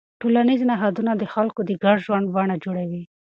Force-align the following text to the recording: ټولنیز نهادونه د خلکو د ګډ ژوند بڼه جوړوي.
ټولنیز 0.21 0.61
نهادونه 0.71 1.11
د 1.17 1.23
خلکو 1.33 1.59
د 1.65 1.71
ګډ 1.83 1.97
ژوند 2.05 2.25
بڼه 2.35 2.55
جوړوي. 2.63 3.03